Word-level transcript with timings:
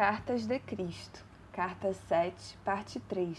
Cartas 0.00 0.46
de 0.46 0.58
Cristo, 0.58 1.22
Carta 1.52 1.92
7, 1.92 2.56
parte 2.64 2.98
3, 3.00 3.38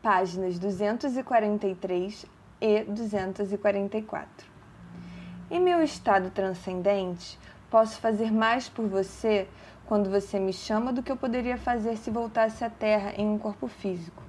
páginas 0.00 0.56
243 0.56 2.24
e 2.60 2.84
244. 2.84 4.46
Em 5.50 5.58
meu 5.58 5.82
estado 5.82 6.30
transcendente, 6.30 7.36
posso 7.68 7.98
fazer 7.98 8.30
mais 8.30 8.68
por 8.68 8.86
você 8.86 9.48
quando 9.86 10.08
você 10.08 10.38
me 10.38 10.52
chama 10.52 10.92
do 10.92 11.02
que 11.02 11.10
eu 11.10 11.16
poderia 11.16 11.58
fazer 11.58 11.96
se 11.96 12.12
voltasse 12.12 12.62
à 12.62 12.70
Terra 12.70 13.14
em 13.16 13.26
um 13.26 13.36
corpo 13.36 13.66
físico, 13.66 14.22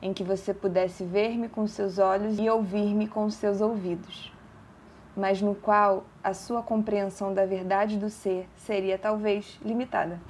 em 0.00 0.14
que 0.14 0.22
você 0.22 0.54
pudesse 0.54 1.02
ver-me 1.02 1.48
com 1.48 1.66
seus 1.66 1.98
olhos 1.98 2.38
e 2.38 2.48
ouvir-me 2.48 3.08
com 3.08 3.28
seus 3.28 3.60
ouvidos, 3.60 4.32
mas 5.16 5.42
no 5.42 5.56
qual 5.56 6.04
a 6.22 6.32
sua 6.32 6.62
compreensão 6.62 7.34
da 7.34 7.44
verdade 7.44 7.98
do 7.98 8.08
ser 8.08 8.48
seria 8.54 8.96
talvez 8.96 9.58
limitada. 9.64 10.20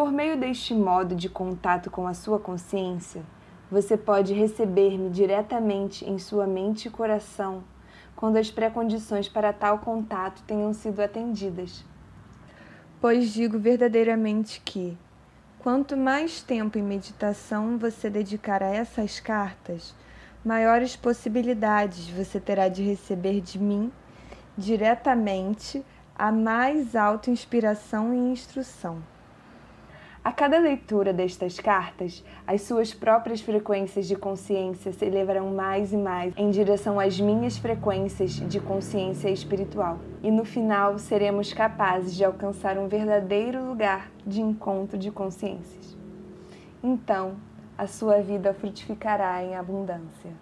Por 0.00 0.10
meio 0.10 0.34
deste 0.34 0.72
modo 0.72 1.14
de 1.14 1.28
contato 1.28 1.90
com 1.90 2.06
a 2.06 2.14
sua 2.14 2.38
consciência, 2.38 3.22
você 3.70 3.98
pode 3.98 4.32
receber-me 4.32 5.10
diretamente 5.10 6.08
em 6.08 6.18
sua 6.18 6.46
mente 6.46 6.88
e 6.88 6.90
coração 6.90 7.62
quando 8.16 8.38
as 8.38 8.50
pré-condições 8.50 9.28
para 9.28 9.52
tal 9.52 9.80
contato 9.80 10.42
tenham 10.46 10.72
sido 10.72 11.00
atendidas. 11.00 11.84
Pois 12.98 13.30
digo 13.30 13.58
verdadeiramente 13.58 14.62
que, 14.64 14.96
quanto 15.58 15.98
mais 15.98 16.42
tempo 16.42 16.78
em 16.78 16.82
meditação 16.82 17.76
você 17.76 18.08
dedicar 18.08 18.62
a 18.62 18.74
essas 18.74 19.20
cartas, 19.20 19.94
maiores 20.42 20.96
possibilidades 20.96 22.08
você 22.08 22.40
terá 22.40 22.68
de 22.68 22.82
receber 22.82 23.42
de 23.42 23.58
mim 23.58 23.92
diretamente 24.56 25.84
a 26.16 26.32
mais 26.32 26.96
alta 26.96 27.30
inspiração 27.30 28.14
e 28.14 28.32
instrução. 28.32 29.02
A 30.22 30.30
cada 30.30 30.58
leitura 30.58 31.14
destas 31.14 31.58
cartas, 31.58 32.22
as 32.46 32.60
suas 32.60 32.92
próprias 32.92 33.40
frequências 33.40 34.06
de 34.06 34.14
consciência 34.14 34.92
se 34.92 35.02
elevarão 35.06 35.48
mais 35.54 35.94
e 35.94 35.96
mais 35.96 36.34
em 36.36 36.50
direção 36.50 37.00
às 37.00 37.18
minhas 37.18 37.56
frequências 37.56 38.32
de 38.32 38.60
consciência 38.60 39.30
espiritual. 39.30 39.98
E 40.22 40.30
no 40.30 40.44
final 40.44 40.98
seremos 40.98 41.54
capazes 41.54 42.14
de 42.14 42.22
alcançar 42.22 42.76
um 42.76 42.86
verdadeiro 42.86 43.64
lugar 43.64 44.10
de 44.26 44.42
encontro 44.42 44.98
de 44.98 45.10
consciências. 45.10 45.96
Então, 46.82 47.36
a 47.78 47.86
sua 47.86 48.20
vida 48.20 48.52
frutificará 48.52 49.42
em 49.42 49.56
abundância. 49.56 50.32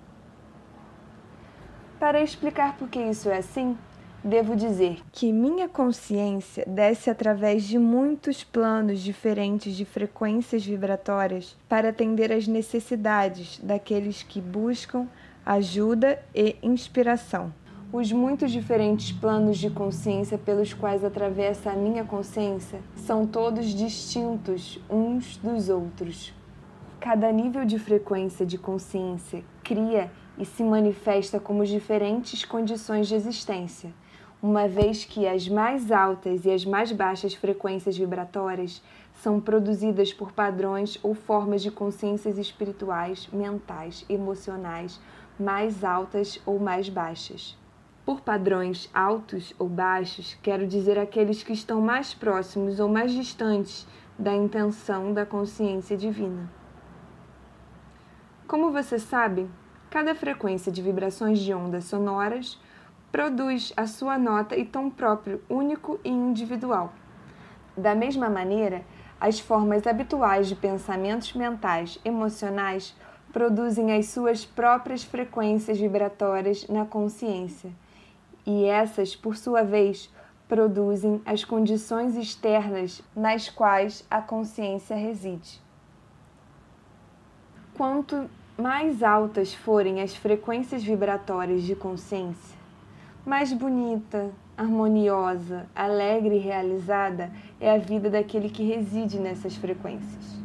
Para 2.00 2.20
explicar 2.20 2.77
por 2.77 2.89
que 2.89 2.98
isso 2.98 3.30
é 3.30 3.39
assim, 3.39 3.78
devo 4.22 4.56
dizer 4.56 5.00
que 5.12 5.33
minha 5.33 5.69
consciência 5.69 6.64
desce 6.66 7.08
através 7.08 7.64
de 7.64 7.78
muitos 7.78 8.42
planos 8.42 9.00
diferentes 9.00 9.77
de 9.77 9.84
frequências 9.84 10.64
vibratórias 10.64 11.56
para 11.69 11.91
atender 11.91 12.33
às 12.33 12.46
necessidades 12.46 13.61
daqueles 13.62 14.22
que 14.22 14.41
buscam 14.41 15.06
ajuda 15.46 16.20
e 16.34 16.56
inspiração. 16.62 17.52
Os 17.91 18.12
muitos 18.12 18.50
diferentes 18.50 19.12
planos 19.12 19.56
de 19.56 19.70
consciência 19.70 20.36
pelos 20.36 20.74
quais 20.74 21.02
atravessa 21.02 21.70
a 21.70 21.77
minha 21.77 22.05
consciência 22.05 22.80
são 22.94 23.27
todos 23.27 23.66
distintos 23.66 24.78
uns 24.91 25.39
dos 25.39 25.70
outros. 25.70 26.34
Cada 27.00 27.33
nível 27.33 27.64
de 27.64 27.78
frequência 27.78 28.44
de 28.44 28.58
consciência 28.58 29.42
cria 29.64 30.11
e 30.36 30.44
se 30.44 30.62
manifesta 30.62 31.41
como 31.41 31.64
diferentes 31.64 32.44
condições 32.44 33.08
de 33.08 33.14
existência 33.14 33.91
uma 34.42 34.69
vez 34.69 35.05
que 35.05 35.27
as 35.27 35.48
mais 35.48 35.91
altas 35.91 36.44
e 36.44 36.50
as 36.50 36.64
mais 36.64 36.92
baixas 36.92 37.34
frequências 37.34 37.98
vibratórias 37.98 38.83
são 39.14 39.41
produzidas 39.41 40.12
por 40.12 40.33
padrões 40.33 40.98
ou 41.03 41.14
formas 41.14 41.62
de 41.62 41.70
consciências 41.70 42.39
espirituais, 42.39 43.28
mentais, 43.33 44.05
emocionais 44.08 45.00
mais 45.39 45.84
altas 45.84 46.41
ou 46.45 46.58
mais 46.58 46.89
baixas. 46.89 47.57
Por 48.05 48.20
padrões 48.20 48.90
altos 48.92 49.55
ou 49.58 49.68
baixos, 49.68 50.36
quero 50.42 50.67
dizer 50.67 50.98
aqueles 50.98 51.42
que 51.42 51.52
estão 51.52 51.80
mais 51.80 52.14
próximos 52.14 52.80
ou 52.80 52.89
mais 52.89 53.12
distantes 53.12 53.86
da 54.18 54.35
intenção 54.35 55.12
da 55.12 55.24
consciência 55.24 55.96
divina. 55.96 56.51
Como 58.48 58.73
você 58.73 58.98
sabe, 58.98 59.48
cada 59.91 60.14
frequência 60.14 60.73
de 60.73 60.83
vibrações 60.83 61.39
de 61.39 61.52
ondas 61.52 61.85
sonoras 61.85 62.58
produz 63.11 63.73
a 63.77 63.86
sua 63.86 64.19
nota 64.19 64.57
e 64.57 64.64
tom 64.64 64.91
próprio, 64.91 65.42
único 65.48 65.98
e 66.05 66.11
individual. 66.11 66.92
Da 67.77 67.95
mesma 67.95 68.29
maneira, 68.29 68.85
as 69.20 69.41
formas 69.41 69.86
habituais 69.86 70.48
de 70.48 70.55
pensamentos 70.55 71.33
mentais 71.33 71.98
emocionais 72.05 72.95
produzem 73.33 73.92
as 73.92 74.07
suas 74.07 74.45
próprias 74.45 75.02
frequências 75.02 75.79
vibratórias 75.79 76.67
na 76.68 76.85
consciência, 76.85 77.70
e 78.47 78.64
essas, 78.64 79.14
por 79.14 79.36
sua 79.36 79.63
vez, 79.63 80.13
produzem 80.48 81.20
as 81.27 81.45
condições 81.45 82.17
externas 82.17 83.02
nas 83.14 83.48
quais 83.51 84.07
a 84.11 84.23
consciência 84.23 84.97
reside. 84.97 85.61
Quanto 87.74 88.29
mais 88.57 89.02
altas 89.02 89.55
forem 89.55 90.01
as 90.01 90.17
frequências 90.17 90.83
vibratórias 90.83 91.63
de 91.63 91.77
consciência, 91.77 92.58
mais 93.28 93.52
bonita, 93.52 94.30
harmoniosa, 94.56 95.66
alegre 95.77 96.36
e 96.36 96.39
realizada 96.39 97.30
é 97.61 97.70
a 97.70 97.77
vida 97.77 98.08
daquele 98.08 98.48
que 98.48 98.62
reside 98.62 99.18
nessas 99.18 99.55
frequências. 99.55 100.39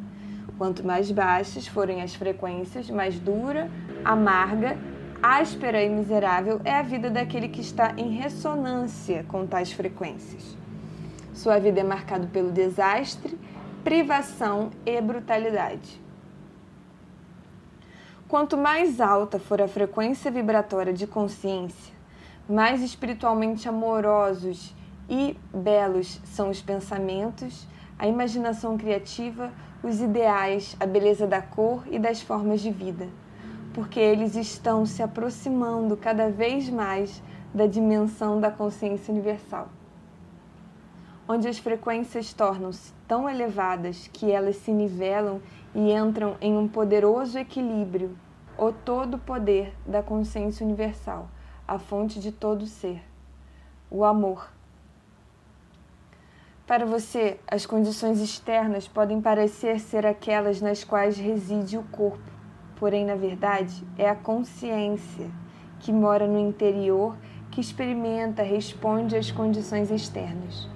Quanto 0.58 0.86
mais 0.86 1.10
baixas 1.10 1.66
forem 1.66 2.02
as 2.02 2.14
frequências, 2.14 2.90
mais 2.90 3.18
dura, 3.18 3.72
amarga, 4.04 4.78
áspera 5.22 5.82
e 5.82 5.88
miserável 5.88 6.60
é 6.66 6.74
a 6.74 6.82
vida 6.82 7.10
daquele 7.10 7.48
que 7.48 7.62
está 7.62 7.94
em 7.96 8.10
ressonância 8.18 9.26
com 9.30 9.48
tais 9.48 9.72
frequências. 9.72 10.58
Sua 11.34 11.60
vida 11.60 11.80
é 11.80 11.84
marcada 11.84 12.28
pelo 12.28 12.52
desastre, 12.52 13.40
privação 13.82 14.72
e 14.86 15.00
brutalidade. 15.00 16.02
Quanto 18.28 18.58
mais 18.58 19.00
alta 19.00 19.40
for 19.40 19.62
a 19.62 19.70
frequência 19.70 20.30
vibratória 20.30 20.92
de 20.92 21.08
consciência, 21.08 21.94
mais 22.48 22.82
espiritualmente 22.82 23.70
amorosos 23.70 24.76
e 25.10 25.38
belos 25.54 26.20
são 26.26 26.50
os 26.50 26.62
pensamentos, 26.62 27.66
a 27.98 28.06
imaginação 28.06 28.78
criativa, 28.78 29.52
os 29.82 30.02
ideais, 30.02 30.76
a 30.80 30.86
beleza 30.86 31.26
da 31.26 31.42
cor 31.42 31.84
e 31.90 31.98
das 31.98 32.22
formas 32.22 32.60
de 32.60 32.70
vida, 32.70 33.08
porque 33.74 34.00
eles 34.00 34.36
estão 34.36 34.86
se 34.86 35.02
aproximando 35.02 35.96
cada 35.96 36.30
vez 36.30 36.70
mais 36.70 37.24
da 37.54 37.66
dimensão 37.66 38.42
da 38.42 38.52
consciência 38.52 39.14
universal, 39.14 39.70
onde 41.28 41.48
as 41.48 41.60
frequências 41.60 42.34
tornam-se 42.34 42.92
tão 43.08 43.30
elevadas 43.30 44.10
que 44.12 44.30
elas 44.30 44.58
se 44.58 44.72
nivelam 44.72 45.40
e 45.74 45.94
entram 45.94 46.36
em 46.42 46.58
um 46.58 46.68
poderoso 46.68 47.38
equilíbrio, 47.38 48.18
o 48.58 48.72
todo 48.72 49.18
poder 49.18 49.74
da 49.86 50.04
consciência 50.04 50.66
universal 50.66 51.30
a 51.68 51.80
fonte 51.80 52.20
de 52.20 52.32
todo 52.32 52.66
ser, 52.66 53.02
o 53.90 54.04
amor. 54.04 54.52
Para 56.68 56.86
você, 56.86 57.40
as 57.48 57.66
condições 57.66 58.20
externas 58.20 58.88
podem 58.88 59.22
parecer 59.22 59.80
ser 59.80 60.06
aquelas 60.06 60.62
nas 60.62 60.84
quais 60.84 61.18
reside 61.18 61.78
o 61.78 61.84
corpo, 61.84 62.32
porém, 62.78 63.06
na 63.06 63.16
verdade, 63.16 63.86
é 63.98 64.10
a 64.10 64.16
consciência 64.16 65.30
que 65.80 65.92
mora 65.92 66.28
no 66.28 66.40
interior 66.40 67.18
que 67.52 67.62
experimenta, 67.62 68.42
responde 68.42 69.16
às 69.16 69.32
condições 69.32 69.92
externas. 69.92 70.68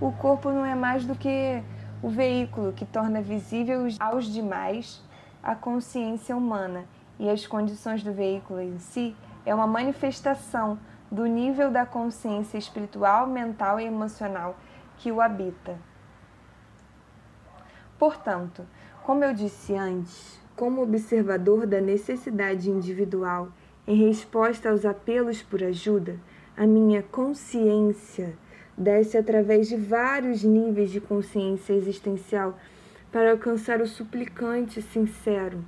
O 0.00 0.10
corpo 0.12 0.50
não 0.50 0.64
é 0.64 0.74
mais 0.74 1.04
do 1.06 1.14
que 1.14 1.62
o 2.02 2.08
veículo 2.08 2.72
que 2.72 2.84
torna 2.84 3.22
visível 3.22 3.86
aos 4.00 4.26
demais 4.26 5.02
a 5.42 5.54
consciência 5.54 6.36
humana 6.36 6.84
e 7.18 7.30
as 7.30 7.46
condições 7.46 8.02
do 8.02 8.12
veículo 8.12 8.60
em 8.60 8.78
si 8.78 9.14
é 9.44 9.54
uma 9.54 9.66
manifestação 9.66 10.78
do 11.10 11.26
nível 11.26 11.70
da 11.70 11.86
consciência 11.86 12.58
espiritual, 12.58 13.26
mental 13.26 13.78
e 13.78 13.84
emocional 13.84 14.56
que 14.96 15.12
o 15.12 15.20
habita. 15.20 15.78
Portanto, 17.98 18.66
como 19.02 19.22
eu 19.22 19.32
disse 19.32 19.74
antes, 19.74 20.40
como 20.56 20.82
observador 20.82 21.66
da 21.66 21.80
necessidade 21.80 22.70
individual 22.70 23.48
em 23.86 24.06
resposta 24.06 24.70
aos 24.70 24.84
apelos 24.84 25.42
por 25.42 25.62
ajuda, 25.62 26.18
a 26.56 26.66
minha 26.66 27.02
consciência 27.02 28.36
desce 28.76 29.16
através 29.16 29.68
de 29.68 29.76
vários 29.76 30.42
níveis 30.42 30.90
de 30.90 31.00
consciência 31.00 31.72
existencial 31.72 32.58
para 33.12 33.30
alcançar 33.30 33.80
o 33.80 33.86
suplicante 33.86 34.82
sincero. 34.82 35.64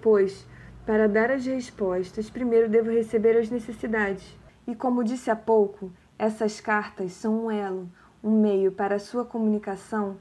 Pois, 0.00 0.46
para 0.86 1.08
dar 1.08 1.32
as 1.32 1.44
respostas, 1.44 2.30
primeiro 2.30 2.68
devo 2.68 2.90
receber 2.90 3.36
as 3.36 3.50
necessidades. 3.50 4.24
E 4.68 4.74
como 4.74 5.02
disse 5.02 5.28
há 5.28 5.34
pouco, 5.34 5.90
essas 6.16 6.60
cartas 6.60 7.10
são 7.12 7.46
um 7.46 7.50
elo, 7.50 7.90
um 8.22 8.40
meio 8.40 8.70
para 8.70 8.94
a 8.94 9.00
sua 9.00 9.24
comunicação 9.24 10.16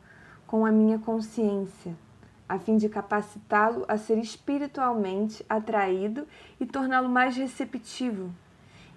com 0.48 0.66
a 0.66 0.72
minha 0.72 0.98
consciência, 0.98 1.96
a 2.50 2.58
fim 2.58 2.78
de 2.78 2.90
capacitá-lo 2.90 3.86
a 3.88 3.96
ser 3.96 4.18
espiritualmente 4.18 5.46
atraído 5.48 6.28
e 6.60 6.66
torná-lo 6.66 7.10
mais 7.10 7.38
receptivo, 7.38 8.34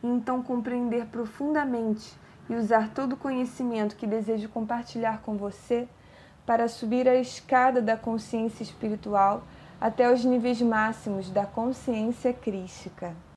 e 0.03 0.06
então 0.06 0.43
compreender 0.43 1.06
profundamente 1.06 2.19
e 2.49 2.55
usar 2.55 2.94
todo 2.94 3.12
o 3.12 3.17
conhecimento 3.17 3.97
que 3.97 4.06
desejo 4.06 4.49
compartilhar 4.49 5.21
com 5.21 5.37
você 5.37 5.87
para 6.47 6.67
subir 6.67 7.06
a 7.06 7.17
escada 7.17 7.82
da 7.82 7.94
consciência 7.94 8.62
espiritual 8.62 9.44
até 9.81 10.13
os 10.13 10.25
níveis 10.25 10.61
máximos 10.61 11.31
da 11.31 11.47
consciência 11.47 12.33
crística. 12.33 13.15